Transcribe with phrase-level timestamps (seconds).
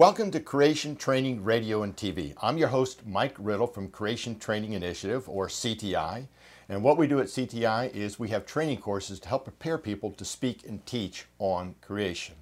[0.00, 2.32] Welcome to Creation Training Radio and TV.
[2.40, 6.26] I'm your host, Mike Riddle from Creation Training Initiative, or CTI.
[6.70, 10.10] And what we do at CTI is we have training courses to help prepare people
[10.12, 12.36] to speak and teach on creation.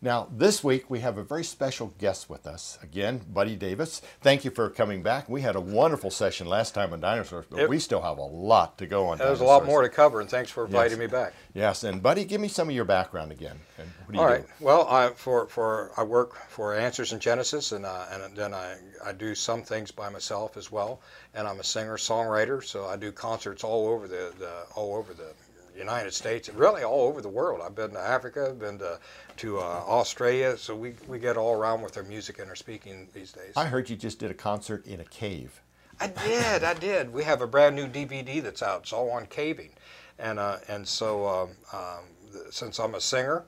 [0.00, 2.78] Now, this week we have a very special guest with us.
[2.80, 4.00] Again, Buddy Davis.
[4.20, 5.28] Thank you for coming back.
[5.28, 8.22] We had a wonderful session last time on dinosaurs, but It- we still have a
[8.22, 9.18] lot to go on.
[9.18, 11.00] There's a lot more to cover, and thanks for inviting Yes.
[11.00, 11.32] me back.
[11.52, 13.58] Yes, and Buddy, give me some of your background again.
[13.76, 14.44] And what do you All do?
[14.60, 18.76] Well, I for for I work for Answers in Genesis, and uh, and then I
[19.04, 21.00] I do some things by myself as well,
[21.34, 25.12] and I'm a singer songwriter, so I do concerts all over the, the all over
[25.12, 25.32] the
[25.78, 27.60] United States and really all over the world.
[27.64, 28.98] I've been to Africa, I've been to
[29.38, 33.08] to uh, Australia, so we we get all around with our music and our speaking
[33.14, 33.52] these days.
[33.56, 35.62] I heard you just did a concert in a cave.
[36.00, 37.12] I did, I did.
[37.12, 38.82] We have a brand new DVD that's out.
[38.82, 39.70] It's all on caving,
[40.18, 42.04] and uh, and so um, um,
[42.50, 43.44] since I'm a singer,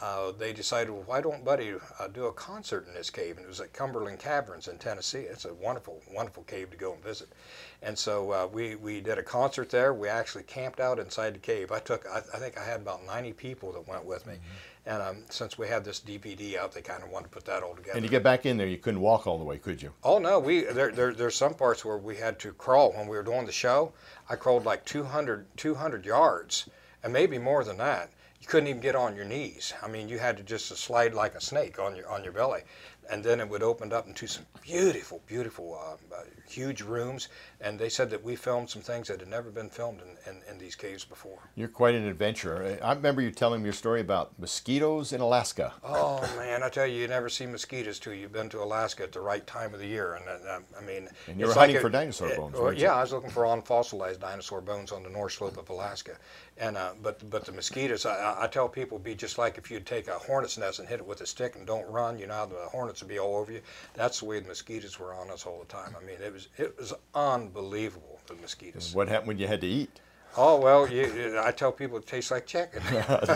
[0.00, 3.36] uh, they decided, well, why don't Buddy uh, do a concert in this cave?
[3.36, 5.20] And it was at Cumberland Caverns in Tennessee.
[5.20, 7.28] It's a wonderful, wonderful cave to go and visit.
[7.82, 9.92] And so uh, we we did a concert there.
[9.92, 11.70] We actually camped out inside the cave.
[11.70, 14.34] I took, I, I think I had about 90 people that went with me.
[14.86, 17.62] And um, since we had this DVD out, they kind of wanted to put that
[17.62, 17.96] all together.
[17.96, 19.92] And to get back in there, you couldn't walk all the way, could you?
[20.02, 23.16] Oh no, we there, there there's some parts where we had to crawl when we
[23.16, 23.92] were doing the show.
[24.30, 26.70] I crawled like 200 200 yards,
[27.02, 28.10] and maybe more than that.
[28.40, 29.74] You couldn't even get on your knees.
[29.82, 32.62] I mean, you had to just slide like a snake on your on your belly,
[33.10, 37.28] and then it would open up into some beautiful, beautiful, uh, uh, huge rooms.
[37.62, 40.40] And they said that we filmed some things that had never been filmed in, in,
[40.50, 41.38] in these caves before.
[41.54, 42.78] You're quite an adventurer.
[42.82, 45.74] I remember you telling me your story about mosquitoes in Alaska.
[45.84, 49.12] Oh man, I tell you, you never see mosquitoes till you've been to Alaska at
[49.12, 50.14] the right time of the year.
[50.14, 52.84] And uh, I mean, And you were hunting like for dinosaur bones, well, weren't you?
[52.84, 56.16] yeah, I was looking for unfossilized dinosaur bones on the north slope of Alaska.
[56.56, 59.70] And uh, but but the mosquitoes, I- I, I tell people, be just like if
[59.70, 62.18] you'd take a hornet's nest and hit it with a stick and don't run.
[62.18, 63.60] You know the hornets would be all over you.
[63.94, 65.94] That's the way the mosquitoes were on us all the time.
[66.00, 67.49] I mean, it was it was unbelievable.
[67.54, 68.94] Unbelievable, the mosquitoes.
[68.94, 70.00] What happened when you had to eat?
[70.36, 72.80] Oh well, you, you- I tell people it tastes like chicken.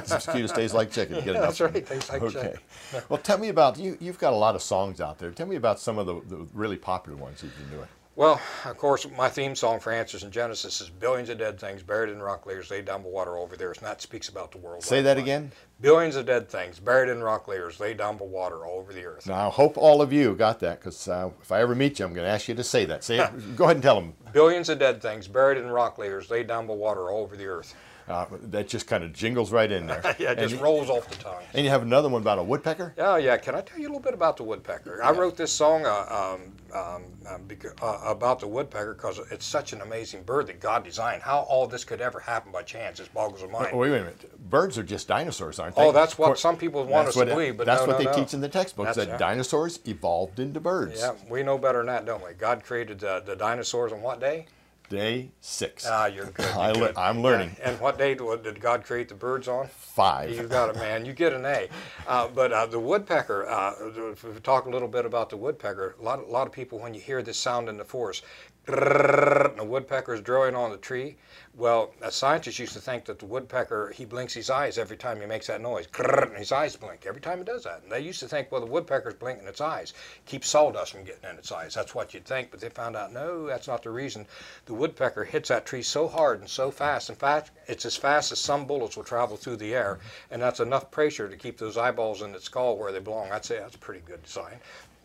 [0.08, 1.16] Mosquitoes taste like chicken.
[1.16, 2.54] Get Yeah, that's right, it tastes like okay.
[2.92, 3.02] chicken.
[3.08, 3.96] Well, tell me about you.
[4.00, 5.32] You've got a lot of songs out there.
[5.32, 7.88] Tell me about some of the, the really popular ones you've been doing.
[8.16, 11.82] Well, of course, my theme song for Answers in Genesis is Billions of Dead Things
[11.82, 13.72] Buried in Rock Layers Laid Down by Water Over There.
[13.72, 14.84] And that speaks about the world.
[14.84, 15.50] Say that again.
[15.80, 19.04] Billions of dead things buried in rock layers laid down by water all over the
[19.04, 19.26] earth.
[19.26, 22.04] Now, I hope all of you got that because uh, if I ever meet you,
[22.04, 23.02] I'm going to ask you to say that.
[23.02, 23.56] Say it.
[23.56, 24.14] Go ahead and tell them.
[24.32, 27.46] Billions of dead things buried in rock layers laid down by water all over the
[27.46, 27.74] earth.
[28.06, 30.02] Uh, that just kind of jingles right in there.
[30.18, 31.42] Yeah, it and, just rolls off the tongue.
[31.54, 32.94] and you have another one about a woodpecker.
[32.98, 35.02] Oh yeah, can I tell you a little bit about the woodpecker?
[35.02, 37.38] I wrote this song uh, um, um, uh,
[37.82, 41.22] uh, about the woodpecker because it's such an amazing bird that God designed.
[41.22, 43.70] How all this could ever happen by chance just boggles the mind.
[43.72, 44.50] Oh, wait a minute.
[44.50, 45.82] Birds are just dinosaurs, aren't they?
[45.82, 48.16] Oh, that's what some people want us to believe, but that's no, what no, they
[48.16, 48.24] no.
[48.24, 49.18] teach in the textbooks That's that right.
[49.18, 51.00] dinosaurs evolved into birds.
[51.00, 52.34] Yeah, we know better than that, don't we?
[52.34, 54.46] God created the dinosaurs on what day?
[54.94, 55.84] Day six.
[55.90, 56.46] Ah, you're good.
[56.56, 56.96] I You're le- good.
[56.96, 57.56] I'm learning.
[57.60, 59.66] And what day did, God create the birds on?
[59.66, 60.30] Five.
[60.30, 61.04] You got it, man.
[61.04, 61.68] You get an A.
[62.06, 63.74] Uh, but uh, the woodpecker, uh,
[64.12, 66.78] if we talk a little bit about the woodpecker, a lot, a lot of people,
[66.78, 68.22] when you hear this sound in the forest,
[68.68, 71.16] and the woodpecker is drilling on the tree.
[71.56, 75.20] Well, a scientist used to think that the woodpecker, he blinks his eyes every time
[75.20, 75.86] he makes that noise.
[75.96, 77.84] And his eyes blink every time he does that.
[77.84, 79.94] And they used to think, well, the woodpecker's blinking its eyes,
[80.26, 81.72] keeps sawdust from getting in its eyes.
[81.72, 82.50] That's what you'd think.
[82.50, 84.26] But they found out, no, that's not the reason.
[84.66, 87.08] The woodpecker hits that tree so hard and so fast.
[87.08, 90.00] In fact, it's as fast as some bullets will travel through the air.
[90.32, 93.30] And that's enough pressure to keep those eyeballs in its skull where they belong.
[93.30, 94.58] I'd say that's a pretty good design.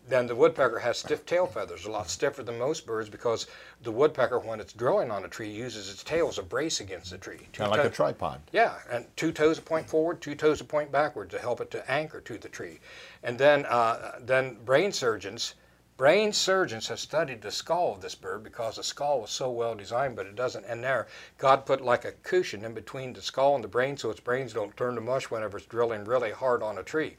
[0.08, 3.46] Then the woodpecker has stiff tail feathers, a lot stiffer than most birds because
[3.82, 7.10] the woodpecker, when it's drilling on a tree, uses its tail as a brace against
[7.10, 7.46] the tree.
[7.52, 8.40] Two kind of like a tripod.
[8.52, 11.70] yeah, and two toes to point forward, two toes to point backward to help it
[11.70, 12.80] to anchor to the tree.
[13.22, 15.54] And then, uh, then brain surgeons,
[15.96, 19.74] brain surgeons have studied the skull of this bird because the skull was so well
[19.74, 20.64] designed, but it doesn't.
[20.64, 21.06] And there,
[21.38, 24.54] God put like a cushion in between the skull and the brain, so its brains
[24.54, 27.16] don't turn to mush whenever it's drilling really hard on a tree.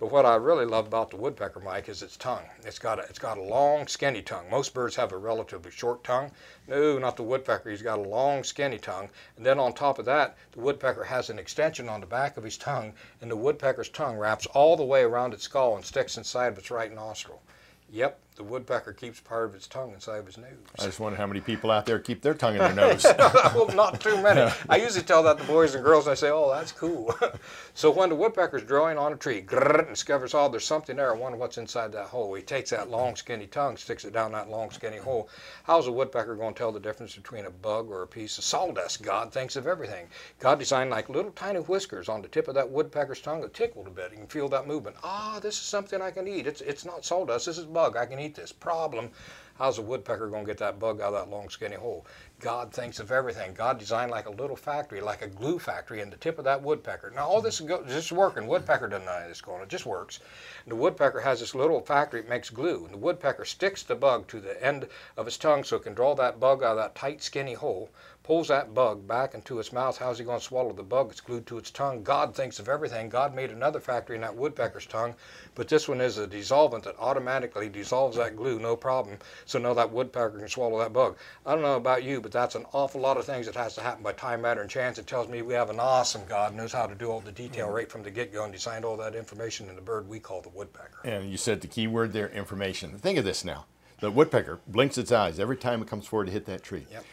[0.00, 2.44] But what I really love about the woodpecker, Mike, is its tongue.
[2.64, 4.48] It's got a, it's got a long, skinny tongue.
[4.48, 6.30] Most birds have a relatively short tongue.
[6.66, 7.68] No, not the woodpecker.
[7.68, 9.10] He's got a long, skinny tongue.
[9.36, 12.44] And then on top of that, the woodpecker has an extension on the back of
[12.44, 16.16] his tongue, and the woodpecker's tongue wraps all the way around its skull and sticks
[16.16, 17.42] inside of its right nostril.
[17.90, 20.46] Yep, the woodpecker keeps part of its tongue inside of his nose.
[20.78, 23.04] I just wonder how many people out there keep their tongue in their nose.
[23.04, 24.50] well, not too many.
[24.70, 27.14] I usually tell that to boys and girls, and I say, "Oh, that's cool."
[27.74, 31.14] so when the woodpecker's drawing on a tree, grrr, and discovers, "Oh, there's something there.
[31.14, 34.32] I wonder what's inside that hole." He takes that long, skinny tongue, sticks it down
[34.32, 35.28] that long, skinny hole.
[35.64, 38.44] How's a woodpecker going to tell the difference between a bug or a piece of
[38.44, 39.02] sawdust?
[39.02, 40.06] God thinks of everything.
[40.38, 43.86] God designed like little tiny whiskers on the tip of that woodpecker's tongue that tickled
[43.86, 44.12] a bit.
[44.12, 44.96] You can feel that movement.
[45.04, 46.46] Ah, this is something I can eat.
[46.46, 47.44] It's it's not sawdust.
[47.44, 47.98] This is bug.
[47.98, 48.52] I can eat this.
[48.52, 49.10] Problem.
[49.58, 52.06] How's a woodpecker going to get that bug out of that long, skinny hole?
[52.40, 53.52] God thinks of everything.
[53.52, 56.62] God designed like a little factory, like a glue factory in the tip of that
[56.62, 57.12] woodpecker.
[57.14, 58.46] Now, all this is, go, this is working.
[58.46, 59.62] Woodpecker doesn't know this going.
[59.62, 60.20] It just works.
[60.64, 62.84] And the woodpecker has this little factory that makes glue.
[62.86, 64.88] And the woodpecker sticks the bug to the end
[65.18, 67.90] of its tongue so it can draw that bug out of that tight, skinny hole
[68.22, 69.98] pulls that bug back into its mouth.
[69.98, 71.10] How's he going to swallow the bug?
[71.10, 72.04] It's glued to its tongue.
[72.04, 73.08] God thinks of everything.
[73.08, 75.14] God made another factory in that woodpecker's tongue,
[75.54, 79.18] but this one is a dissolvent that automatically dissolves that glue, no problem.
[79.46, 81.16] So now that woodpecker can swallow that bug.
[81.46, 83.80] I don't know about you, but that's an awful lot of things that has to
[83.80, 84.98] happen by time, matter, and chance.
[84.98, 87.68] It tells me we have an awesome God knows how to do all the detail
[87.68, 87.74] mm.
[87.74, 90.48] right from the get-go and designed all that information in the bird we call the
[90.50, 91.00] woodpecker.
[91.04, 92.98] and you said the key word there, information.
[92.98, 93.66] Think of this now.
[94.00, 96.86] The woodpecker blinks its eyes every time it comes forward to hit that tree.
[96.90, 97.04] Yep.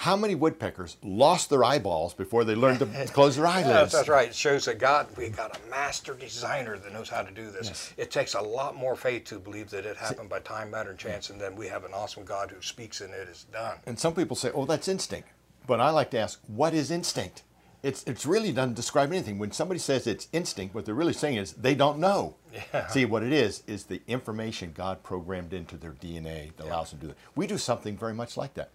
[0.00, 3.92] How many woodpeckers lost their eyeballs before they learned to close their Yeah, eyelids?
[3.92, 4.28] that's right.
[4.30, 7.66] It shows that God, we got a master designer that knows how to do this.
[7.66, 7.92] Yes.
[7.98, 10.98] It takes a lot more faith to believe that it happened by time, matter, and
[10.98, 13.76] chance, and then we have an awesome God who speaks and it is done.
[13.84, 15.28] And some people say, oh, that's instinct.
[15.66, 17.42] But I like to ask, what is instinct?
[17.82, 19.38] It's, it's really doesn't describe anything.
[19.38, 22.36] When somebody says it's instinct, what they're really saying is they don't know.
[22.72, 22.86] Yeah.
[22.86, 27.00] See, what it is, is the information God programmed into their DNA that allows them
[27.00, 27.18] to do that.
[27.36, 28.70] We do something very much like that.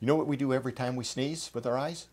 [0.00, 2.06] You know what we do every time we sneeze with our eyes?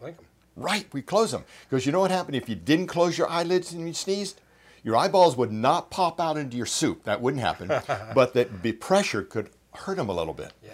[0.00, 0.26] Blink 'em.
[0.54, 1.44] Right, we close them.
[1.68, 4.40] Because you know what happened if you didn't close your eyelids and you sneezed?
[4.84, 7.04] Your eyeballs would not pop out into your soup.
[7.04, 7.68] That wouldn't happen.
[8.14, 10.52] but that the pressure could hurt them a little bit.
[10.62, 10.72] Yeah.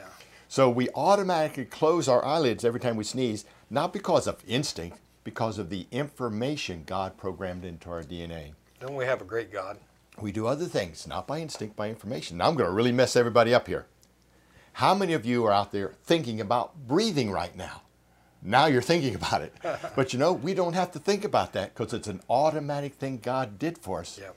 [0.48, 5.58] So we automatically close our eyelids every time we sneeze, not because of instinct, because
[5.58, 8.52] of the information God programmed into our DNA.
[8.80, 9.78] Don't we have a great God?
[10.20, 12.38] We do other things, not by instinct, by information.
[12.38, 13.86] Now I'm going to really mess everybody up here.
[14.78, 17.82] How many of you are out there thinking about breathing right now?
[18.40, 19.52] Now you're thinking about it.
[19.96, 23.18] but you know, we don't have to think about that because it's an automatic thing
[23.20, 24.20] God did for us.
[24.22, 24.28] Yeah.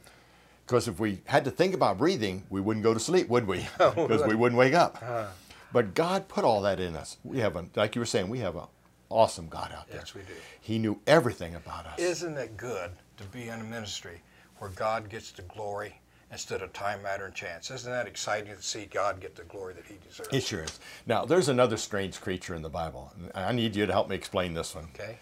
[0.66, 3.68] Because if we had to think about breathing, we wouldn't go to sleep, would we?
[3.80, 4.98] Oh, because we wouldn't wake up.
[5.04, 5.28] Uh-huh.
[5.72, 7.18] But God put all that in us.
[7.24, 8.66] We have a, like you were saying, we have an
[9.12, 10.00] awesome God out there.
[10.00, 10.34] Yes, we do.
[10.60, 12.00] He knew everything about us.
[12.00, 14.24] Isn't it good to be in a ministry
[14.58, 16.02] where God gets the glory
[16.32, 17.70] instead of time, matter, and chance?
[17.70, 20.30] Isn't that exciting to see God get the glory that he deserves?
[20.32, 20.80] It sure is.
[21.06, 23.12] Now, there's another strange creature in the Bible.
[23.36, 24.88] I need you to help me explain this one.
[24.96, 25.18] Okay.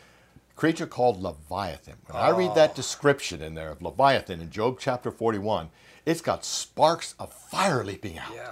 [0.55, 1.95] creature called Leviathan.
[2.07, 2.55] When I read oh.
[2.55, 5.69] that description in there of Leviathan in Job chapter 41,
[6.05, 8.33] it's got sparks of fire leaping out.
[8.33, 8.51] Yeah.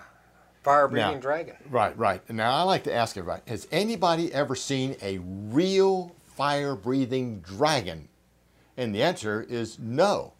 [0.63, 1.55] Fire breathing dragon.
[1.69, 2.29] Right, right.
[2.29, 8.09] Now I like to ask everybody has anybody ever seen a real fire breathing dragon?
[8.75, 10.33] And the answer is no.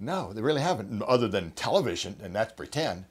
[0.00, 3.04] No, they really haven't, other than television, and that's pretend.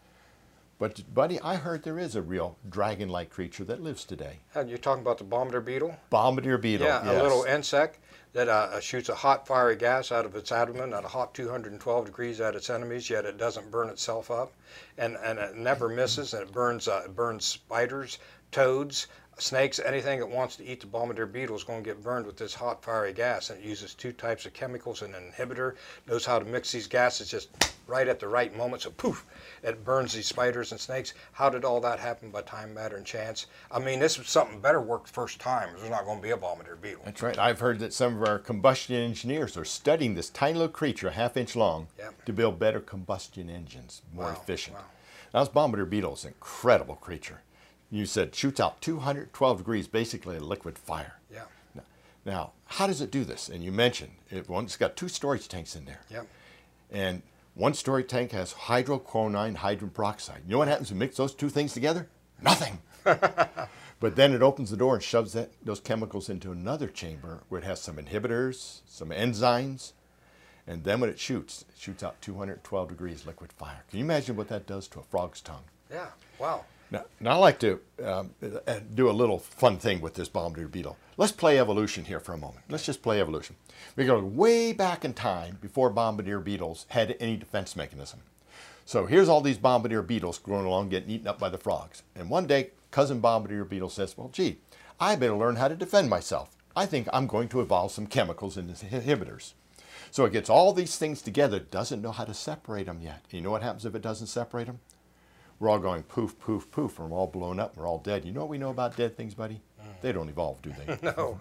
[0.80, 4.39] But, buddy, I heard there is a real dragon like creature that lives today.
[4.54, 5.98] And you're talking about the bombardier beetle?
[6.12, 6.86] Bombardier beetle.
[6.86, 7.19] Yeah, yes.
[7.19, 8.00] a little insect
[8.34, 12.06] that uh, shoots a hot, fiery gas out of its abdomen at a hot 212
[12.06, 14.54] degrees at its enemies, yet it doesn't burn itself up,
[15.00, 18.19] and and it never misses, and it burns uh, it burns spiders,
[18.51, 19.07] toads,
[19.38, 22.38] snakes, anything that wants to eat the bombardier beetle is going to get burned with
[22.38, 25.75] this hot, fiery gas, and it uses two types of chemicals and an inhibitor,
[26.07, 27.50] knows how to mix these gases just
[27.88, 29.25] right at the right moment, so poof,
[29.63, 31.13] it burns these spiders and snakes.
[31.32, 33.46] How did all that happen by time, matter, and chance?
[33.72, 35.70] I mean, this was something better worked first time.
[35.77, 37.03] There's not going to be a bombardier beetle.
[37.06, 37.38] That's right.
[37.38, 41.12] I've heard that some of our combustion engineers are studying this tiny little creature, a
[41.12, 42.25] half inch long, Yep.
[42.25, 44.75] to build better combustion engines, more Wow, efficient.
[44.77, 44.84] wow.
[45.34, 47.41] Now, this bombardier beetle is an incredible creature.
[47.89, 51.20] You said shoots out 212 degrees, basically a liquid fire.
[51.32, 51.44] Yeah.
[52.25, 53.48] Now, how does it do this?
[53.48, 56.01] And you mentioned it, one, it's got two storage tanks in there.
[56.12, 56.27] Yep.
[56.91, 57.22] And
[57.56, 60.41] one storage tank has hydroquinone, hydrogen peroxide.
[60.46, 62.10] You know what happens when you mix those two things together?
[62.41, 62.79] Nothing.
[63.03, 67.62] but then it opens the door and shoves that, those chemicals into another chamber where
[67.62, 69.94] it has some inhibitors, some enzymes,
[70.67, 73.86] and then when it shoots, it shoots out 212 degrees liquid fire.
[73.89, 75.63] Can you imagine what that does to a frog's tongue?
[75.91, 76.08] Yeah.
[76.39, 76.65] Wow.
[76.89, 80.70] Now, now I like to um, uh, do a little fun thing with this bombardier
[80.70, 80.98] beetle.
[81.17, 82.63] Let's play evolution here for a moment.
[82.70, 83.56] Let's just play evolution.
[83.96, 88.22] We go way back in time before bombardier beetles had any defense mechanism.
[88.86, 92.03] So here's all these bombardier beetles growing along, getting eaten up by the frogs.
[92.15, 94.60] And one day, cousin bombardier beetle says, "Well, gee,
[94.98, 96.56] I better learn how to defend myself.
[96.74, 99.53] I think I'm going to evolve some chemicals and inhibitors."
[100.10, 103.25] So it gets all these things together, doesn't know how to separate them yet.
[103.29, 104.79] You know what happens if it doesn't separate them?
[105.59, 108.25] We're all going poof, poof, poof, and we're all blown up, and we're all dead.
[108.25, 109.61] You know what we know about dead things, buddy?
[109.81, 110.01] Mm.
[110.01, 110.97] They don't evolve, do they?
[111.01, 111.39] No.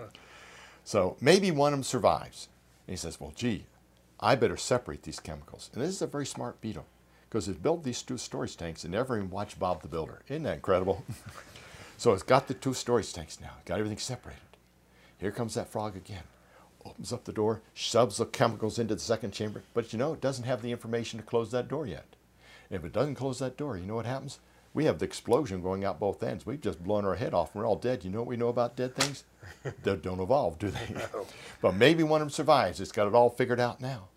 [0.84, 2.48] So maybe one of them survives.
[2.86, 3.66] And he says, Well, gee,
[4.20, 5.68] I better separate these chemicals.
[5.74, 6.86] And this is a very smart beetle
[7.28, 10.22] because it's built these two storage tanks and never even watched Bob the Builder.
[10.28, 11.04] Isn't that incredible?
[11.96, 14.40] so it's got the two storage tanks now, got everything separated.
[15.18, 16.22] Here comes that frog again.
[16.84, 20.20] Opens up the door, shoves the chemicals into the second chamber, but you know, it
[20.20, 22.06] doesn't have the information to close that door yet.
[22.70, 24.40] And if it doesn't close that door, you know what happens?
[24.74, 26.44] We have the explosion going out both ends.
[26.44, 28.04] We've just blown our head off and we're all dead.
[28.04, 29.24] You know what we know about dead things?
[29.82, 30.94] they don't evolve, do they?
[30.94, 31.26] No.
[31.62, 32.80] But maybe one of them survives.
[32.80, 34.08] It's got it all figured out now.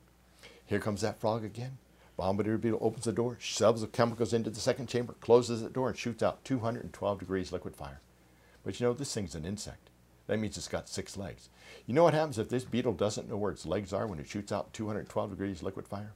[0.65, 1.77] Here comes that frog again.
[2.17, 5.87] Bombardier beetle opens the door, shoves the chemicals into the second chamber, closes the door,
[5.87, 8.01] and shoots out 212 degrees liquid fire.
[8.65, 9.89] But you know, this thing's an insect.
[10.27, 11.47] That means it's got six legs.
[11.87, 14.27] You know what happens if this beetle doesn't know where its legs are when it
[14.27, 16.11] shoots out 212 degrees liquid fire?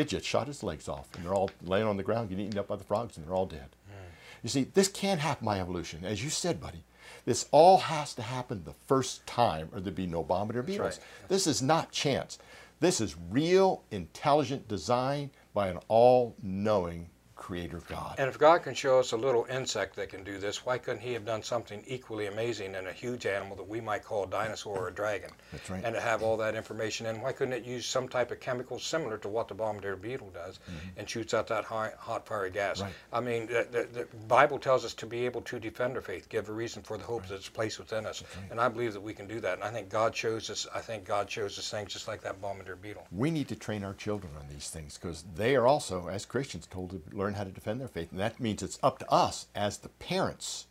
[0.00, 2.58] It just shot its legs off, and they're all laying on the ground, getting eaten
[2.58, 3.76] up by the frogs, and they're all dead.
[3.86, 4.08] Hmm.
[4.42, 6.04] You see, this can't happen by evolution.
[6.04, 6.84] As you said, buddy,
[7.26, 10.98] this all has to happen the first time, or there'd be no bombardier beetles.
[10.98, 11.28] right.
[11.28, 12.38] This is not chance.
[12.80, 18.16] This is real, intelligent design by an all knowing creator God.
[18.18, 21.00] And if God can show us a little insect that can do this, why couldn't
[21.00, 24.26] He have done something equally amazing in a huge animal that we might call a
[24.28, 25.30] dinosaur or a dragon?
[25.52, 25.82] That's right.
[25.82, 28.78] And to have all that information in, why couldn't it use some type of chemical
[28.78, 30.60] similar to what the bombardier beetle does
[30.96, 32.76] and shoots out that high, hot, fiery gas?
[32.76, 32.84] Mm-hmm.
[32.84, 32.94] Right.
[33.12, 36.28] I mean, the, the, the Bible tells us to be able to defend our faith,
[36.28, 38.22] give a reason for the hope that's placed within us.
[38.50, 39.54] And I believe that we can do that.
[39.54, 40.66] And I think God shows us.
[40.74, 43.06] I think God shows us things just like that bombardier beetle.
[43.10, 46.66] we need to train our children on these things because they are also, as Christians,
[46.66, 48.10] told to learn how to defend their faith.
[48.10, 50.66] And that means it's up to us as the parents,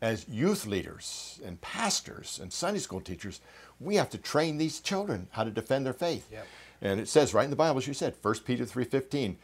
[0.00, 3.40] as youth leaders and pastors and Sunday school teachers,
[3.80, 6.28] we have to train these children how to defend their faith.
[6.30, 6.46] Yep.
[6.82, 9.36] And it says right in the Bible, as you said, 1 Peter 3.15,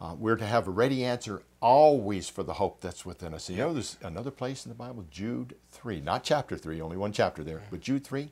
[0.00, 3.48] uh, we're to have a ready answer always for the hope that's within us.
[3.48, 6.96] And you know, there's another place in the Bible, Jude 3, not chapter 3, only
[6.96, 8.30] one chapter there, but Jude 3,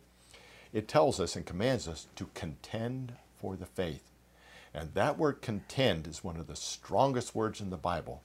[0.73, 4.14] it tells us and commands us to contend for the faith.
[4.75, 8.23] And that word contend is one of the strongest words in the Bible.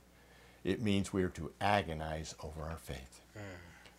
[0.63, 3.21] It means we are to agonize over our faith.
[3.37, 3.41] Mm.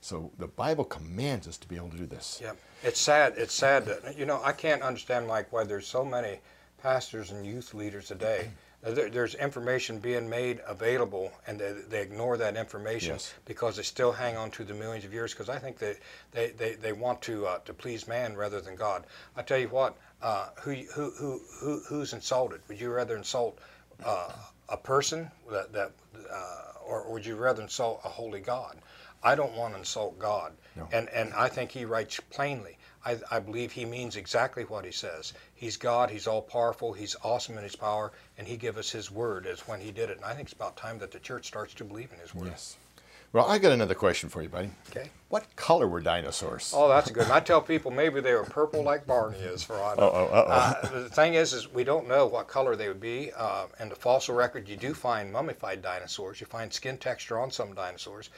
[0.01, 2.41] So the Bible commands us to be able to do this.
[2.43, 2.57] Yep.
[2.83, 3.35] It's sad.
[3.37, 6.41] It's sad that you know I can't understand like why there's so many
[6.83, 8.51] pastors and youth leaders today.
[8.83, 13.35] There, there's information being made available, and they, they ignore that information Yes.
[13.45, 15.33] because they still hang on to the millions of years.
[15.35, 15.97] Because I think they,
[16.33, 19.05] they, they, they want to uh, to please man rather than God.
[19.37, 22.63] I tell you what, uh, who, who who who who's insulted?
[22.69, 23.59] Would you rather insult
[24.03, 24.33] uh,
[24.71, 25.93] a person that that,
[26.33, 28.79] uh, or would you rather insult a holy God?
[29.23, 30.53] I don't want to insult God.
[30.75, 30.89] No.
[30.91, 32.79] And and I think he writes plainly.
[33.05, 35.33] I, I believe he means exactly what he says.
[35.55, 36.11] He's God.
[36.11, 36.93] He's all powerful.
[36.93, 40.11] He's awesome in his power, and he gave us his word as when he did
[40.11, 40.17] it.
[40.17, 42.49] And I think it's about time that the church starts to believe in his word.
[42.49, 42.77] Yes.
[43.33, 44.71] Well, I got another question for you, buddy.
[44.91, 45.09] Okay.
[45.29, 46.73] What color were dinosaurs?
[46.75, 47.25] Oh, that's good.
[47.25, 50.03] And I tell people maybe they were purple like Barney is for all I know.
[50.03, 50.51] Uh-oh, uh-oh.
[50.51, 53.31] Uh, the thing is, is we don't know what color they would be.
[53.37, 56.41] Uh, in the fossil record, you do find mummified dinosaurs.
[56.41, 58.31] You find skin texture on some dinosaurs,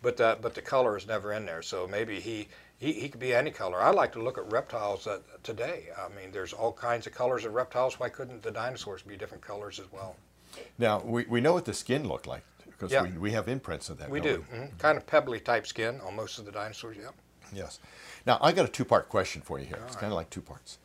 [0.00, 1.62] but uh, but the color is never in there.
[1.62, 2.48] So maybe he.
[2.78, 3.80] He, he could be any color.
[3.80, 5.84] I like to look at reptiles uh, today.
[5.96, 7.98] I mean, there's all kinds of colors of reptiles.
[7.98, 10.14] Why couldn't the dinosaurs be different colors as well?
[10.76, 12.42] Now, we, we know what the skin looked like
[12.76, 13.02] because Yeah.
[13.02, 14.10] we, we have imprints of that.
[14.10, 14.44] We do.
[14.52, 14.78] Mhm.
[14.78, 16.96] Kind of pebbly type skin on most of the dinosaurs.
[16.96, 17.14] Yep.
[17.52, 17.80] Yes.
[18.26, 19.78] Now, I got a two part question for you here.
[19.86, 20.78] It's kind of like two parts.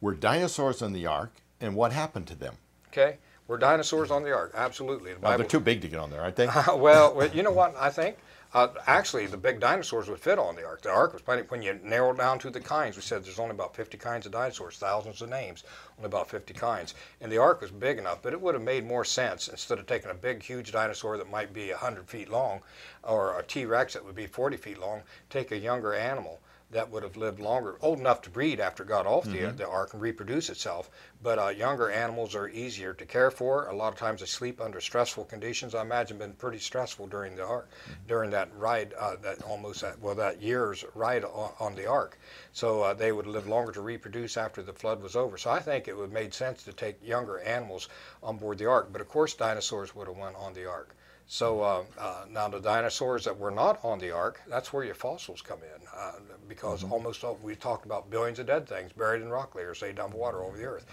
[0.00, 2.56] Were dinosaurs on the ark, and what happened to them?
[2.88, 3.18] Okay.
[3.48, 4.52] Were dinosaurs on the ark?
[4.54, 5.14] Absolutely.
[5.14, 6.46] The Now, they're too big to get on there, aren't they?
[6.68, 8.16] well, well, you know what I think?
[8.54, 10.80] Uh, actually, the big dinosaurs would fit on the ark.
[10.80, 11.42] The ark was plenty.
[11.42, 14.32] When you narrow down to the kinds, we said there's only about 50 kinds of
[14.32, 15.64] dinosaurs, thousands of names,
[15.98, 16.94] only about 50 kinds.
[17.20, 19.86] And the ark was big enough, but it would have made more sense instead of
[19.86, 22.62] taking a big, huge dinosaur that might be 100 feet long,
[23.02, 25.02] or a T-Rex that would be 40 feet long.
[25.28, 28.88] Take a younger animal that would have lived longer, old enough to breed after it
[28.88, 30.90] got off the, the ark and reproduce itself.
[31.22, 33.68] But uh, younger animals are easier to care for.
[33.68, 35.74] A lot of times they sleep under stressful conditions.
[35.76, 37.70] I imagine been pretty stressful during the ark,
[38.08, 42.18] during that ride, uh, that almost that, well that year's ride on, on the ark.
[42.52, 45.38] So uh, they would live longer to reproduce after the flood was over.
[45.38, 47.88] So I think it would have made sense to take younger animals
[48.24, 48.88] on board the ark.
[48.90, 50.96] But of course, dinosaurs would have went on the ark.
[51.28, 54.94] So uh, uh, now the dinosaurs that were not on the ark, that's where your
[54.94, 56.12] fossils come in, uh,
[56.48, 59.92] because almost all, we talked about billions of dead things buried in rock layers, they
[59.92, 60.86] dump water over the earth,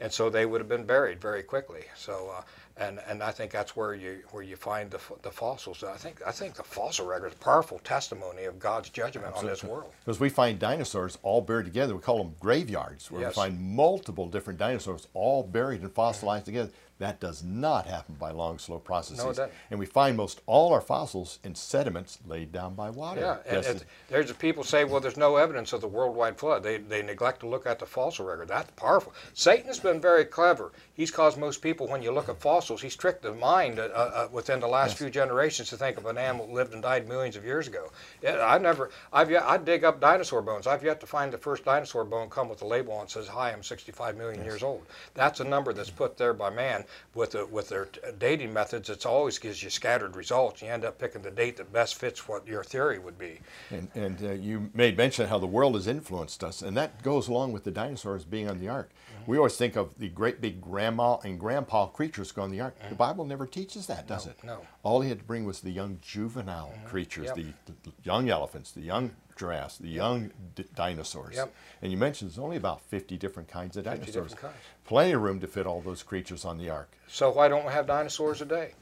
[0.00, 1.82] and so they would have been buried very quickly.
[1.96, 2.42] So uh,
[2.80, 5.84] and and I think that's where you where you find the, the fossils.
[5.84, 9.50] I think I think the fossil record is powerful testimony of God's judgment Absolutely.
[9.50, 9.92] on this world.
[10.04, 11.94] Because we find dinosaurs all buried together.
[11.94, 13.36] We call them graveyards, where yes.
[13.36, 16.70] we find multiple different dinosaurs all buried and fossilized together.
[17.00, 19.24] That does not happen by long, slow processes.
[19.24, 19.52] No, it doesn't.
[19.70, 23.20] And we find most all our fossils in sediments laid down by water.
[23.22, 23.84] Yeah, and yes.
[24.08, 26.62] there's people say, well, there's no evidence of the worldwide flood.
[26.62, 28.48] They, they neglect to look at the fossil record.
[28.48, 29.14] That's powerful.
[29.32, 30.72] Satan's been very clever.
[30.92, 34.28] He's caused most people, when you look at fossils, he's tricked the mind uh, uh,
[34.30, 34.98] within the last yes.
[34.98, 37.90] few generations to think of an animal that lived and died millions of years ago.
[38.22, 40.66] Yeah, I've never, I've yet, I dig up dinosaur bones.
[40.66, 43.26] I've yet to find the first dinosaur bone come with a label on it says,
[43.26, 44.46] hi, I'm 65 million yes.
[44.46, 44.82] years old.
[45.14, 49.04] That's a number that's put there by man with the, with their dating methods, it
[49.06, 50.62] always gives you scattered results.
[50.62, 53.40] You end up picking the date that best fits what your theory would be.
[53.70, 57.28] And, and uh, you made mention how the world has influenced us, and that goes
[57.28, 58.90] along with the dinosaurs being on the ark.
[58.90, 59.30] Mm-hmm.
[59.30, 62.78] We always think of the great big grandma and grandpa creatures going on the ark.
[62.78, 62.88] Mm-hmm.
[62.90, 64.44] The Bible never teaches that, does no, it?
[64.44, 64.58] No.
[64.82, 66.86] All he had to bring was the young juvenile mm-hmm.
[66.86, 67.36] creatures, yep.
[67.36, 70.30] the, the young elephants, the young the young
[70.74, 71.36] dinosaurs.
[71.36, 71.54] Yep.
[71.82, 74.34] And you mentioned there's only about 50 different kinds of dinosaurs.
[74.34, 74.54] Kinds.
[74.84, 76.90] Plenty of room to fit all those creatures on the ark.
[77.08, 78.72] So why don't we have dinosaurs today?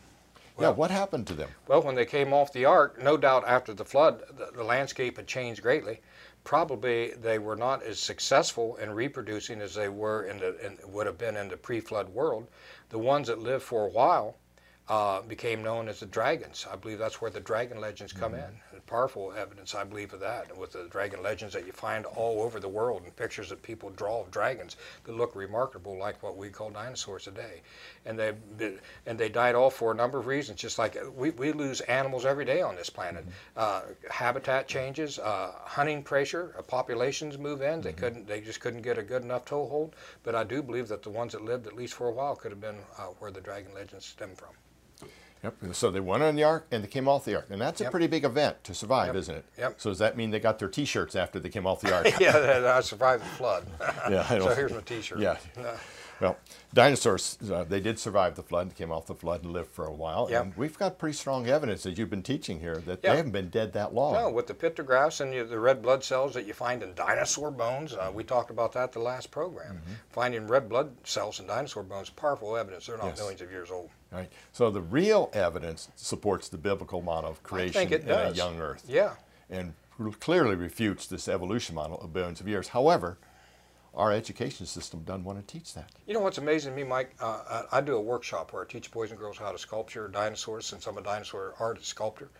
[0.56, 1.50] Well, yeah, what happened to them?
[1.68, 5.16] Well, when they came off the ark, no doubt after the flood, the, the landscape
[5.16, 6.00] had changed greatly.
[6.42, 11.06] Probably they were not as successful in reproducing as they were in the in, would
[11.06, 12.48] have been in the pre-flood world.
[12.88, 14.34] The ones that lived for a while
[14.88, 16.66] uh, became known as the dragons.
[16.70, 18.50] I believe that's where the dragon legends come mm-hmm.
[18.50, 22.42] in powerful evidence, I believe, of that with the dragon legends that you find all
[22.42, 26.36] over the world and pictures that people draw of dragons that look remarkable, like what
[26.36, 27.62] we call dinosaurs today.
[28.06, 28.32] And they
[29.06, 32.24] and they died all for a number of reasons, just like we, we lose animals
[32.24, 33.24] every day on this planet.
[33.24, 33.30] Mm-hmm.
[33.56, 33.80] Uh,
[34.10, 37.80] habitat changes, uh, hunting pressure, uh, populations move in.
[37.80, 38.00] They mm-hmm.
[38.00, 39.94] couldn't, they just couldn't get a good enough toehold.
[40.22, 42.50] But I do believe that the ones that lived at least for a while could
[42.50, 44.54] have been uh, where the dragon legends stem from.
[45.42, 45.56] Yep.
[45.72, 47.90] So they went on the ark and they came off the ark, and that's a
[47.90, 49.16] pretty big event to survive, yep.
[49.16, 49.44] isn't it?
[49.58, 49.80] Yep.
[49.80, 52.06] So does that mean they got their T-shirts after they came off the ark?
[52.20, 53.66] yeah, I survived the flood.
[54.10, 54.26] yeah.
[54.26, 55.20] so here's my T-shirt.
[55.20, 55.36] Yeah.
[56.20, 56.36] Well,
[56.74, 59.92] dinosaurs, uh, they did survive the flood, came off the flood and lived for a
[59.92, 60.28] while.
[60.28, 60.42] Yep.
[60.42, 63.50] And we've got pretty strong evidence that you've been teaching here that they haven't been
[63.50, 64.14] dead that long.
[64.14, 67.94] No, with the pictographs and the red blood cells that you find in dinosaur bones,
[67.94, 69.76] uh, we talked about that the last program.
[69.76, 69.92] Mm-hmm.
[70.10, 72.86] Finding red blood cells in dinosaur bones, powerful evidence.
[72.86, 73.18] They're not yes.
[73.18, 73.90] millions of years old.
[74.10, 74.30] Right.
[74.52, 78.32] So the real evidence supports the biblical model of creation in does.
[78.32, 78.84] a young earth.
[78.88, 79.12] Yeah.
[79.50, 79.74] And
[80.20, 82.68] clearly refutes this evolution model of billions of years.
[82.68, 83.18] However,
[83.94, 85.90] our education system doesn't want to teach that.
[86.06, 87.14] You know what's amazing to me, Mike?
[87.20, 90.08] Uh, I, I, do a workshop where I teach boys and girls how to sculpture
[90.08, 92.30] dinosaurs since I'm a dinosaur artist sculptor.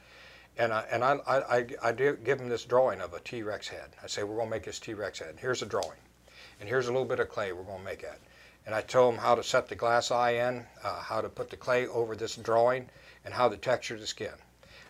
[0.56, 3.90] And I, and I, I, I do give them this drawing of a T-Rex head.
[4.02, 5.36] I say, we're going to make this T-Rex head.
[5.38, 5.98] Here's a drawing.
[6.60, 8.20] And here's a little bit of clay we're going to make it.
[8.68, 11.48] And I tell them how to set the glass eye in, uh, how to put
[11.48, 12.90] the clay over this drawing,
[13.24, 14.34] and how to texture the skin.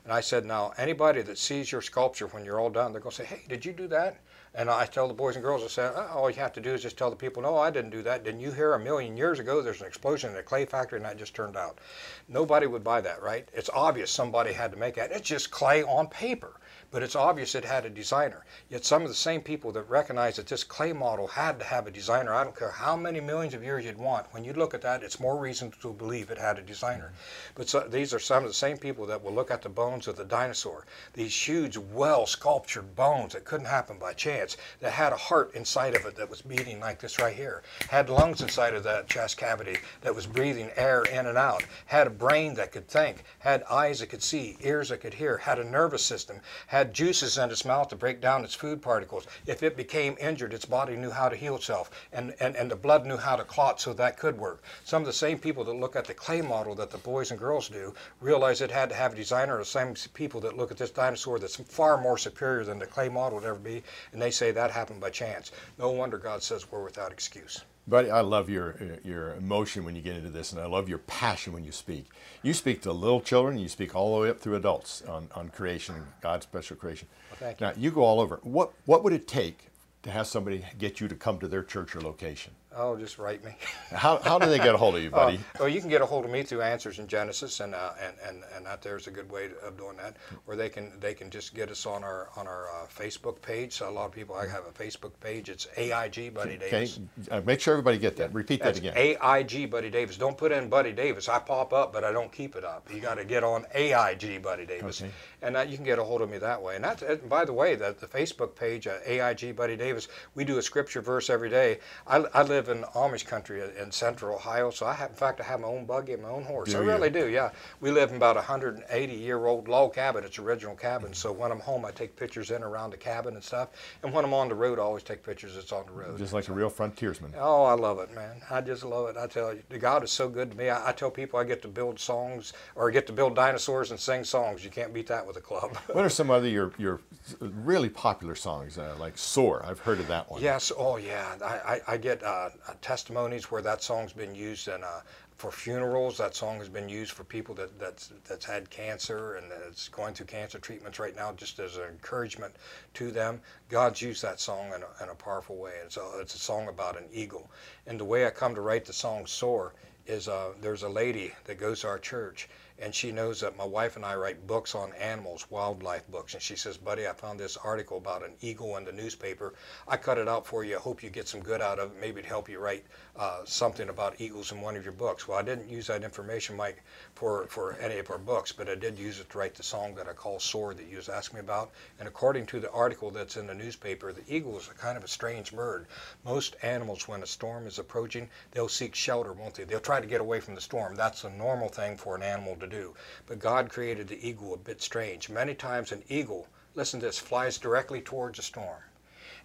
[0.02, 3.12] And I said, now, anybody that sees your sculpture when you're all done, they're going
[3.12, 4.16] to say, hey, did you do that?
[4.52, 6.74] And I tell the boys and girls, I say, oh, all you have to do
[6.74, 8.24] is just tell the people, no, I didn't do that.
[8.24, 11.06] Didn't you hear a million years ago there's an explosion in a clay factory and
[11.06, 11.78] that just turned out?
[12.26, 13.48] Nobody would buy that, right?
[13.52, 15.12] It's obvious somebody had to make that.
[15.12, 16.58] It's just clay on paper
[16.90, 18.44] but it's obvious it had a designer.
[18.70, 21.87] Yet some of the same people that recognize that this clay model had to have
[21.87, 24.74] a designer, I don't care how many millions of years you'd want, when you look
[24.74, 27.12] at that, it's more reason to believe it had a designer.
[27.12, 27.53] Mm-hmm.
[27.57, 30.09] But so, these are some of the same people that will look at the bones
[30.09, 35.12] of the dinosaur, these huge, well sculptured bones that couldn't happen by chance, that had
[35.12, 38.74] a heart inside of it that was beating like this right here, had lungs inside
[38.74, 42.72] of that chest cavity that was breathing air in and out, had a brain that
[42.72, 46.40] could think, had eyes that could see, ears that could hear, had a nervous system,
[46.66, 49.26] had had juices in its mouth to break down its food particles.
[49.46, 52.76] If it became injured, its body knew how to heal itself, and, and, and the
[52.76, 54.62] blood knew how to clot so that could work.
[54.84, 57.40] Some of the same people that look at the clay model that the boys and
[57.40, 60.78] girls do realize it had to have a designer, the same people that look at
[60.78, 64.30] this dinosaur that's far more superior than the clay model would ever be, and they
[64.30, 65.50] say that happened by chance.
[65.78, 67.64] No wonder God says we're without excuse.
[67.88, 70.90] Buddy, I love your uh, your emotion when you get into this, and I love
[70.90, 72.05] your passion when you speak.
[72.42, 75.48] You speak to little children, you speak all the way up through adults on, on
[75.48, 77.09] creation, God's special creation.
[77.40, 78.40] Well, now, you go all over.
[78.42, 79.68] What what would it take
[80.03, 82.53] to have somebody get you to come to their church or location?
[82.76, 83.57] Oh, just write me.
[83.90, 85.37] how, how do they get a hold of you, buddy?
[85.37, 87.92] Uh, well, you can get a hold of me through Answers in Genesis, and uh,
[88.00, 90.16] and and and that there's a good way of doing that.
[90.46, 93.72] Or they can they can just get us on our on our uh, Facebook page.
[93.72, 95.48] So a lot of people I have a Facebook page.
[95.48, 97.00] It's AIG Buddy Davis.
[97.20, 98.33] Okay, uh, make sure everybody get that.
[98.35, 99.18] Repeat That's that again.
[99.22, 100.16] AIG Buddy Davis.
[100.16, 101.28] Don't put in Buddy Davis.
[101.28, 102.88] I pop up, but I don't keep it up.
[102.92, 105.11] You got to get on AIG Buddy Davis, okay.
[105.42, 106.77] And you can get a hold of me that way.
[106.77, 110.09] And that's and by the way, that the Facebook page uh, AIG Buddy Davis.
[110.35, 111.79] We do a scripture verse every day.
[112.07, 115.44] I, I live in Amish country in central Ohio, so I have, in fact, I
[115.44, 116.70] have my own buggy and my own horse.
[116.70, 116.88] Do I you?
[116.88, 117.51] really do, yeah.
[117.81, 120.24] We live in about a 180 year old log cabin.
[120.24, 121.14] It's original cabin.
[121.14, 123.68] So when I'm home, I take pictures in around the cabin and stuff.
[124.03, 126.18] And when I'm on the road, I always take pictures that's on the road.
[126.18, 127.35] Just like a real frontiersman.
[127.38, 128.40] Oh, I love it, man.
[128.51, 129.16] I just love it.
[129.16, 130.70] I tell you, God is so good to me.
[130.70, 133.90] I, I tell people I get to build songs or I get to build dinosaurs
[133.90, 134.64] and sing songs.
[134.64, 135.76] You can't beat that with a club.
[135.92, 137.00] What are some other your your
[137.40, 139.64] really popular songs uh, like "Soar"?
[139.64, 140.42] I've heard of that one.
[140.42, 140.72] Yes.
[140.76, 141.36] Oh, yeah.
[141.44, 142.48] I, I, I get uh,
[142.80, 145.02] testimonies where that song's been used in uh,
[145.36, 146.16] for funerals.
[146.16, 150.14] That song has been used for people that that's that's had cancer and that's going
[150.14, 152.54] through cancer treatments right now, just as an encouragement
[152.94, 153.40] to them.
[153.68, 155.74] God's used that song in a, in a powerful way.
[155.82, 157.50] And so it's a song about an eagle.
[157.86, 159.74] And the way I come to write the song "Soar"
[160.06, 162.48] is uh, there's a lady that goes to our church
[162.80, 166.34] and she knows that my wife and I write books on animals, wildlife books.
[166.34, 169.54] And she says, Buddy, I found this article about an eagle in the newspaper.
[169.88, 170.76] I cut it out for you.
[170.76, 172.00] I hope you get some good out of it.
[172.00, 172.84] Maybe it'd help you write
[173.16, 175.26] uh, something about eagles in one of your books.
[175.26, 178.76] Well, I didn't use that information, Mike, for, for any of our books, but I
[178.76, 181.38] did use it to write the song that I call Soar that you was asking
[181.38, 181.72] me about.
[181.98, 185.02] And according to the article that's in the newspaper, the eagle is a kind of
[185.02, 185.86] a strange bird.
[186.24, 189.64] Most animals, when a storm is approaching, they'll seek shelter, won't they?
[189.64, 190.94] They'll try to get away from the storm.
[190.94, 192.94] That's a normal thing for an animal to do.
[193.26, 195.28] But God created the eagle a bit strange.
[195.28, 198.83] Many times an eagle, listen to this, flies directly towards a storm.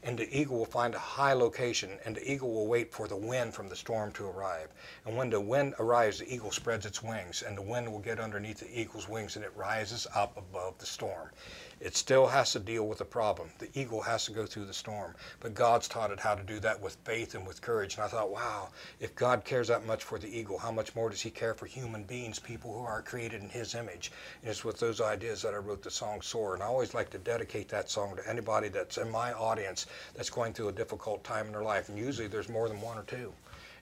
[0.06, 3.16] And the eagle will find a high location, and the eagle will wait for the
[3.16, 4.68] wind from the storm to arrive.
[5.06, 8.20] And when the wind arrives, the eagle spreads its wings, and the wind will get
[8.20, 11.30] underneath the eagle's wings, and it rises up above the storm.
[11.80, 13.50] It still has to deal with the problem.
[13.60, 15.16] The eagle has to go through the storm.
[15.40, 17.96] But God's taught it how to do that with faith and with courage.
[17.96, 21.10] And I thought, wow, if God cares that much for the eagle, how much more
[21.10, 24.12] does he care for human beings, people who are created in his image?
[24.42, 26.54] And it's with those ideas that I wrote the song Soar.
[26.54, 30.30] And I always like to dedicate that song to anybody that's in my audience that's
[30.30, 31.90] going through a difficult time in their life.
[31.90, 33.34] And usually there's more than one or two.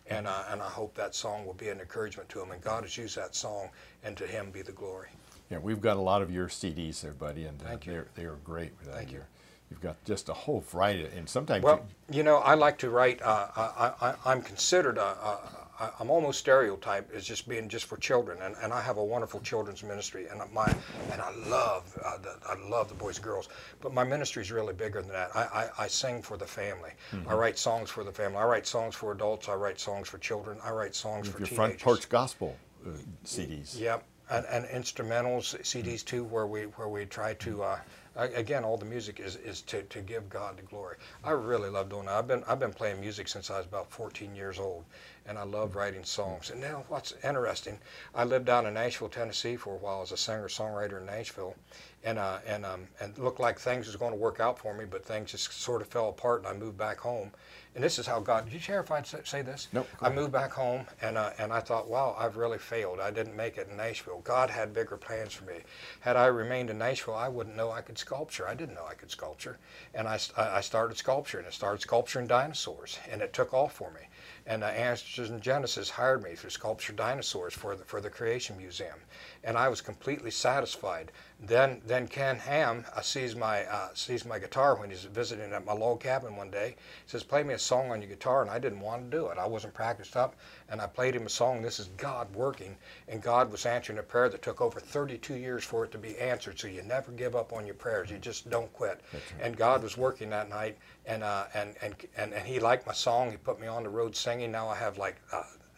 [0.08, 2.52] And, uh, and I hope that song will be an encouragement to them.
[2.52, 3.70] And God has used that song,
[4.04, 5.10] and to him be the glory.
[5.52, 7.80] Yeah, we've got a lot of your CDs there, buddy, and uh, you.
[7.86, 8.72] they're they are great.
[8.80, 8.96] With that.
[8.96, 9.22] Thank you.
[9.70, 13.22] You've got just a whole variety, and sometimes Well, you know, I like to write.
[13.22, 14.98] Uh, I, I, I'm considered.
[14.98, 15.40] A, a,
[15.80, 19.04] a, I'm almost stereotyped as just being just for children, and, and I have a
[19.04, 20.66] wonderful children's ministry, and my
[21.12, 23.48] and I love uh, the, I love the boys and girls.
[23.80, 25.32] But my ministry is really bigger than that.
[25.36, 26.92] I, I, I sing for the family.
[27.14, 27.30] Mm-hmm.
[27.30, 28.38] I write songs for the family.
[28.38, 29.48] I write songs for adults.
[29.48, 30.58] I write songs for children.
[30.64, 31.56] I write songs for your teenagers.
[31.56, 32.90] front porch gospel uh,
[33.26, 33.80] CDs.
[33.80, 37.64] Yep, and, and instrumentals CDs too, where we where we try to.
[37.64, 37.80] Uh,
[38.16, 40.98] again, all the music is, is to, to give God the glory.
[41.24, 42.16] I really love doing that.
[42.16, 44.84] I've been I've been playing music since I was about 14 years old,
[45.28, 46.50] and I love writing songs.
[46.50, 47.80] And now, what's interesting,
[48.16, 51.56] I lived down in Nashville, Tennessee, for a while as a singer songwriter in Nashville,
[52.04, 54.74] and uh, and um, and it looked like things was going to work out for
[54.74, 57.32] me, but things just sort of fell apart, and I moved back home.
[57.74, 58.46] And this is how God.
[58.46, 59.70] Did you hear if I'd say this?
[59.72, 63.00] Nope, go I moved back home, and uh, and I thought, wow, I've really failed.
[63.00, 64.22] I didn't make it in Nashville.
[64.24, 65.60] God had bigger plans for me.
[66.02, 68.48] Had I remained in Nashville, I wouldn't know I could sculpture.
[68.48, 69.58] I didn't know I could sculpture,
[69.94, 71.46] and I, I started sculpturing.
[71.46, 74.02] And I started sculpturing dinosaurs, and it took off for me.
[74.46, 78.58] And uh, Answers in Genesis hired me to sculpture dinosaurs for the for the Creation
[78.58, 79.00] Museum,
[79.44, 81.12] and I was completely satisfied.
[81.40, 85.66] Then then Ken Ham uh, sees my uh, sees my guitar when he's visiting at
[85.66, 86.76] my log cabin one day.
[86.78, 89.28] He says, "Play me a song on your guitar," and I didn't want to do
[89.28, 89.40] it.
[89.40, 90.36] I wasn't practiced up,
[90.70, 91.64] and I played him a song.
[91.64, 92.78] This is God working,
[93.08, 96.16] and God was answering a prayer that took over 32 years for it to be
[96.20, 96.60] answered.
[96.60, 98.12] So you never give up on your prayers.
[98.12, 99.02] You just don't quit.
[99.42, 100.78] And God was working that night,
[101.08, 103.32] and uh, and, and and and He liked my song.
[103.32, 104.52] He put me on the road singing.
[104.52, 105.16] Now I have like.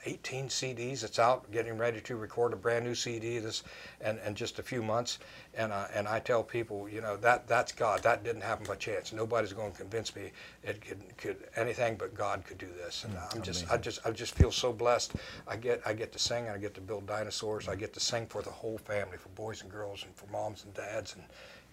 [0.05, 1.03] Uh, 18 CDs.
[1.03, 3.63] It's out, getting ready to record a brand new CD this,
[4.01, 5.19] and in just a few months.
[5.55, 8.03] And uh, and I tell people, you know, that that's God.
[8.03, 9.13] That didn't happen by chance.
[9.13, 10.31] Nobody's going to convince me
[10.63, 13.03] it could could anything but God could do this.
[13.03, 15.13] And I'm just I just I just feel so blessed.
[15.47, 16.49] I get I get to sing.
[16.49, 17.67] I get to build dinosaurs.
[17.67, 20.63] I get to sing for the whole family, for boys and girls, and for moms
[20.65, 21.15] and dads.
[21.15, 21.23] And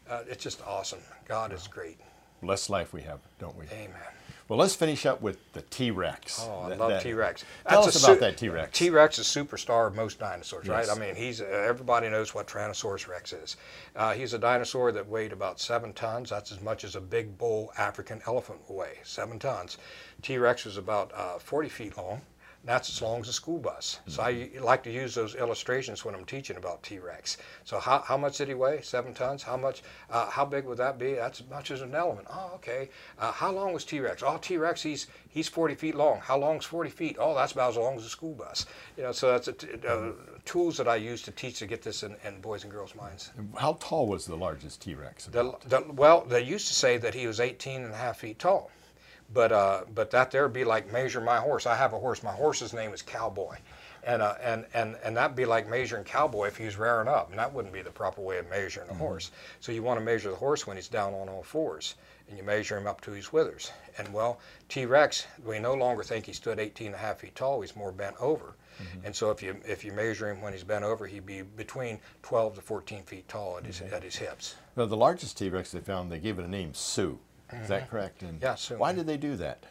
[0.08, 1.00] uh, it's just awesome.
[1.26, 1.98] God is great.
[2.42, 3.66] Blessed life we have, don't we?
[3.66, 4.19] Amen.
[4.50, 6.44] Well, let's finish up with the T Rex.
[6.44, 7.44] Oh, I That- love T Rex.
[7.68, 8.76] Tell us about that T Rex.
[8.76, 10.88] T Rex is a superstar of most dinosaurs, right?
[10.90, 13.56] I mean, he's uh, everybody knows what Tyrannosaurus Rex is.
[13.94, 16.30] Uh, he's a dinosaur that weighed about seven tons.
[16.30, 18.98] That's as much as a big bull African elephant will weigh.
[19.04, 19.78] Seven tons.
[20.20, 22.20] T Rex was about uh, 40 feet long.
[22.62, 24.00] That's as long as a school bus.
[24.06, 24.62] So I Mm-hmm.
[24.64, 27.38] like to use those illustrations when I'm teaching about T-Rex.
[27.64, 28.82] So how, how much did he weigh?
[28.82, 29.42] Seven tons.
[29.42, 29.82] How much?
[30.10, 31.14] Uh, how big would that be?
[31.14, 32.26] That's as much as an elephant.
[32.30, 32.90] Oh, okay.
[33.18, 34.22] Uh, how long was T-Rex?
[34.22, 36.20] Oh, T-Rex, he's he's 40 feet long.
[36.20, 37.16] How long is 40 feet?
[37.18, 38.66] Oh, that's about as long as a school bus.
[38.98, 40.10] You know, so that's a t- uh,
[40.44, 43.30] tools that I use to teach to get this in, in boys and girls' minds.
[43.56, 45.24] How tall was the largest T Rex?
[45.26, 48.38] The, the, well, they used to say that he was 18 and a half feet
[48.38, 48.70] tall.
[49.32, 51.66] But uh, but that there would be like measure my horse.
[51.66, 52.22] I have a horse.
[52.22, 53.56] My horse's name is Cowboy.
[54.02, 57.28] And, uh, and, and, and that'd be like measuring cowboy if he was rearing up,
[57.30, 59.30] and that wouldn't be the proper way of measuring a horse.
[59.60, 61.96] So you want to measure the horse when he's down on all fours,
[62.28, 63.70] and you measure him up to his withers.
[63.98, 64.40] And well,
[64.70, 67.92] T-Rex, we no longer think he stood 18 and a half feet tall, he's more
[67.92, 68.54] bent over.
[69.04, 71.98] And so if you, if you measure him when he's bent over, he'd be between
[72.22, 74.54] 12 to 14 feet tall at his, at his hips.
[74.74, 77.18] Well, the largest T-Rex they found, they gave it a name, Sue.
[77.52, 78.22] Is that correct?
[78.22, 78.56] And Yeah.
[78.76, 79.64] Why did they do that?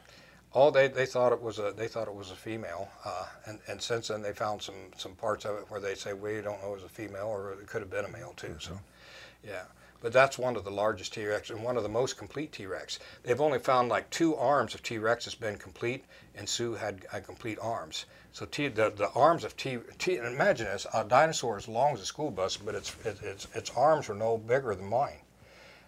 [0.53, 3.59] Oh, they, they thought it was a they thought it was a female, uh, and
[3.67, 6.59] and since then they found some some parts of it where they say we don't
[6.61, 8.55] know it was a female or it could have been a male too.
[8.59, 8.79] So,
[9.43, 9.65] yeah,
[10.01, 12.99] but that's one of the largest T-Rex and one of the most complete T-Rex.
[13.23, 16.03] They've only found like two arms of T-Rex has been complete,
[16.35, 18.05] and Sue had, had complete arms.
[18.31, 22.01] So T, the, the arms of T, T imagine this a dinosaur as long as
[22.01, 25.19] a school bus, but its it, its its arms are no bigger than mine,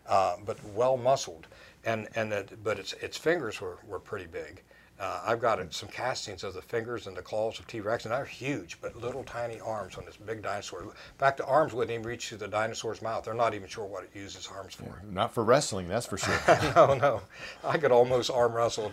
[0.08, 1.48] uh, but well muscled,
[1.86, 4.62] and and it, but its its fingers were, were pretty big.
[5.00, 8.24] Uh, I've got some castings of the fingers and the claws of T-Rex, and they're
[8.24, 10.84] huge, but little tiny arms on this big dinosaur.
[10.84, 13.24] In fact, the arms wouldn't even reach to the dinosaur's mouth.
[13.24, 15.02] They're not even sure what it uses arms for.
[15.10, 16.40] Not for wrestling, that's for sure.
[16.76, 17.22] no, no.
[17.64, 18.92] I could almost arm wrestle a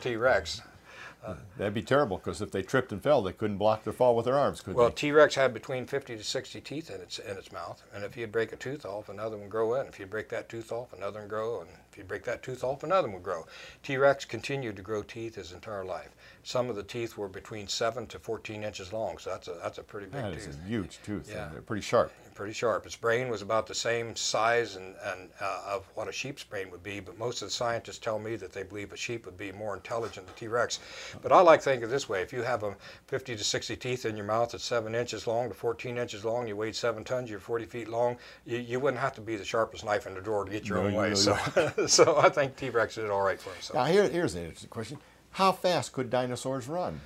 [1.25, 1.41] T-Rex.
[1.57, 4.25] That'd be terrible because if they tripped and fell, they couldn't block their fall with
[4.25, 4.95] their arms, could Well, they?
[4.95, 8.33] T-Rex had between 50 to 60 teeth in its in its mouth, and if you'd
[8.33, 9.87] break a tooth off, another one grow in.
[9.87, 12.63] If you break that tooth off, another one grow, and if you break that tooth
[12.65, 13.47] off, another one would grow.
[13.83, 16.11] T-Rex continued to grow teeth his entire life.
[16.45, 19.79] Some of the teeth were between seven to 14 inches long, so that's a that's
[19.79, 20.59] a pretty big That is tooth.
[20.65, 21.29] a huge tooth.
[21.31, 21.49] Yeah.
[21.53, 22.13] They're pretty sharp.
[22.39, 22.87] Pretty sharp.
[22.87, 26.71] Its brain was about the same size and, and uh, of what a sheep's brain
[26.71, 29.37] would be, but most of the scientists tell me that they believe a sheep would
[29.37, 30.79] be more intelligent than T-Rex.
[31.21, 32.77] But I like thinking this way: if you have a
[33.09, 36.47] 50 to 60 teeth in your mouth that's seven inches long to 14 inches long,
[36.47, 39.45] you weighed seven tons, you're 40 feet long, you, you wouldn't have to be the
[39.45, 41.15] sharpest knife in the drawer to get your No, own you way.
[41.17, 41.37] So,
[41.89, 43.75] so I think T-Rex did all right for himself.
[43.75, 44.99] Now, here, here's an interesting question.
[45.33, 47.01] How fast could dinosaurs run?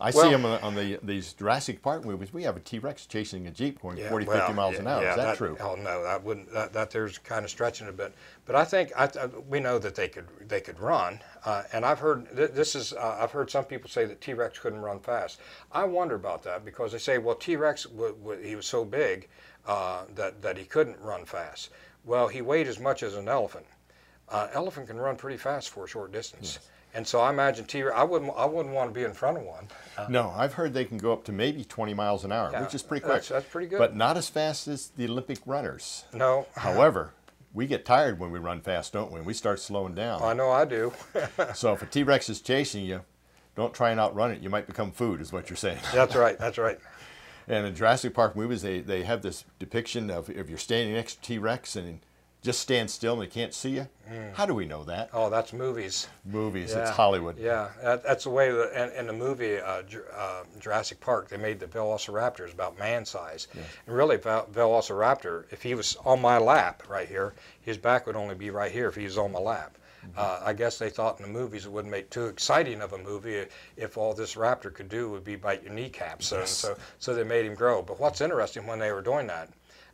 [0.00, 2.32] I Well- see them on, the, on the these Jurassic Park movies.
[2.32, 5.02] We have a T-Rex chasing a Jeep going 40, 50 miles an hour.
[5.02, 5.56] yeah, is that, true?
[5.60, 6.52] Oh no, that wouldn't.
[6.52, 8.14] That, that there's kind of stretching a bit.
[8.46, 9.08] But I think I,
[9.48, 11.20] we know that they could they could run.
[11.44, 14.58] Uh, and I've heard th- this is uh, I've heard some people say that T-Rex
[14.58, 15.40] couldn't run fast.
[15.72, 19.28] I wonder about that because they say well T-Rex w- w- he was so big
[19.66, 21.70] uh, that that he couldn't run fast.
[22.04, 23.66] Well, he weighed as much as an elephant.
[24.30, 26.58] Uh, elephant can run pretty fast for a short distance.
[26.94, 27.96] And so I imagine T-Rex.
[27.96, 28.32] I wouldn't.
[28.36, 29.68] I wouldn't want to be in front of one.
[29.96, 30.06] Uh-huh.
[30.08, 32.74] No, I've heard they can go up to maybe 20 miles an hour, Yeah, which
[32.74, 33.22] is pretty quick.
[33.22, 33.78] that's- that's pretty good.
[33.78, 36.04] But not as fast as the Olympic runners.
[36.12, 37.12] No, However,
[37.52, 39.20] we get tired when we run fast, don't we?
[39.20, 40.22] We start slowing down.
[40.22, 40.92] I know I do.
[41.54, 43.02] so if a T-Rex is chasing you,
[43.56, 44.40] don't try and outrun it.
[44.40, 45.78] You might become food, is what you're saying.
[45.94, 46.38] that's right.
[46.38, 46.78] That's right.
[47.48, 51.16] And in Jurassic Park movies, they, they have this depiction of if you're standing next
[51.16, 52.00] to T-Rex and
[52.42, 53.86] just stand still and they can't see you.
[54.32, 55.10] How do we know that?
[55.12, 56.08] Oh, that's movies.
[56.24, 56.80] Movies, Yeah.
[56.80, 57.38] it's Hollywood.
[57.38, 58.50] Yeah, that, that's the way.
[58.50, 59.82] The, in, in the movie uh,
[60.16, 63.46] uh, Jurassic Park, they made the Velociraptors about man size.
[63.86, 68.16] And really, Vel- Velociraptor, if he was on my lap right here, his back would
[68.16, 69.76] only be right here if he was on my lap.
[70.16, 72.98] Uh, I guess they thought in the movies it wouldn't make too exciting of a
[72.98, 73.44] movie
[73.76, 76.26] if, all this raptor could do would be bite your kneecaps.
[76.26, 77.82] So, so, so they made him grow.
[77.82, 79.50] But what's interesting when they were doing that,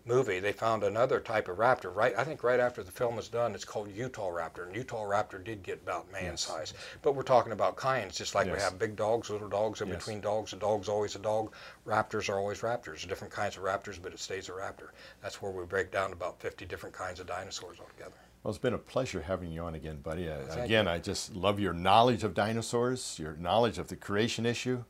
[0.07, 1.95] movie, they found another type of raptor.
[1.95, 5.05] Right, I think right after the film was done, it's called Utah raptor, and Utah
[5.05, 6.75] raptor did get about man size.
[7.03, 9.99] But we're talking about kinds, just like we have big dogs, little dogs, in Yes.
[9.99, 10.53] between dogs.
[10.53, 11.53] A dog's always a dog.
[11.87, 13.07] Raptors are always raptors.
[13.09, 14.91] Different kinds of raptors, but it stays a raptor.
[15.23, 18.17] That's where we break down about 50 different kinds of dinosaurs altogether.
[18.43, 20.29] Well, it's been a pleasure having you on again, buddy.
[20.31, 24.85] Uh, again, I just love your knowledge of dinosaurs, your knowledge of the creation issue,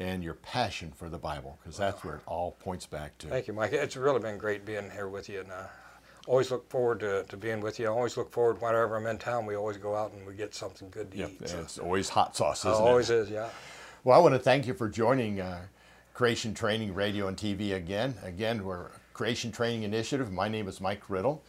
[0.00, 3.26] and your passion for the Bible, because that's where it all points back to.
[3.28, 3.72] Thank you, Mike.
[3.72, 5.64] It's really been great being here with you, and uh,
[6.26, 7.86] always look forward to, to being with you.
[7.86, 9.44] I always look forward whenever I'm in town.
[9.44, 11.48] We always go out and we get something good to Yep, eat.
[11.48, 12.88] so- it's always hot sauce, Uh, isn't it?
[12.88, 13.50] always is, yeah.
[14.02, 15.60] Well, I want to thank you for joining uh,
[16.14, 18.14] Creation Training Radio and TV again.
[18.24, 20.32] Again, we're Creation Training Initiative.
[20.32, 21.42] My name is Mike Riddle.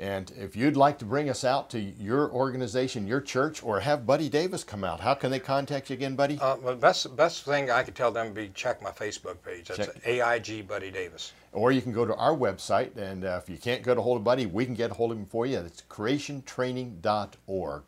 [0.00, 4.06] And if you'd like to bring us out to your organization, your church, or have
[4.06, 6.38] Buddy Davis come out, how can they contact you again, Buddy?
[6.40, 9.68] Uh, the best best thing I could tell them would be check my Facebook page.
[9.68, 10.06] That's Check.
[10.06, 11.34] AIG Buddy Davis.
[11.52, 14.16] Or you can go to our website, and uh, if you can't get a hold
[14.16, 15.58] of Buddy, we can get a hold of him for you.
[15.58, 17.82] It's creationtraining.org.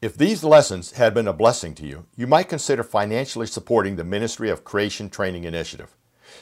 [0.00, 4.04] If these lessons had been a blessing to you, you might consider financially supporting the
[4.04, 5.94] Ministry of Creation Training Initiative.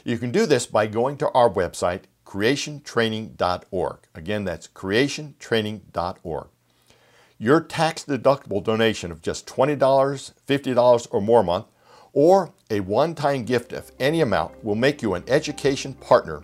[0.04, 3.98] You can do this by going to our website, creationtraining.org.
[4.14, 6.48] Again, that's creationtraining.org.
[7.38, 11.66] Your tax deductible donation of just $20, $50, or more a month,
[12.12, 16.42] or a one time gift of any amount, will make you an education partner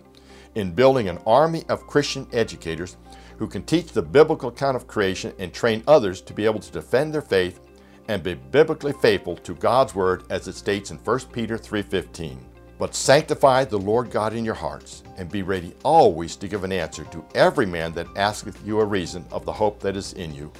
[0.55, 2.97] in building an army of Christian educators
[3.37, 6.71] who can teach the biblical account of creation and train others to be able to
[6.71, 7.59] defend their faith
[8.07, 12.54] and be biblically faithful to God's word as it states in 1 Peter 3:15.
[12.77, 16.73] But sanctify the Lord God in your hearts, and be ready always to give an
[16.73, 20.33] answer to every man that asketh you a reason of the hope that is in
[20.33, 20.51] you,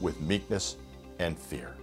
[0.00, 0.76] with meekness
[1.18, 1.74] and fear.